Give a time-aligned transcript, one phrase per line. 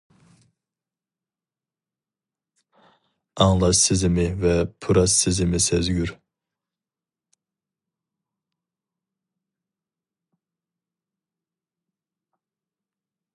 [3.45, 6.15] ئاڭلاش سېزىمى ۋە پۇراش سېزىمى سەزگۈر.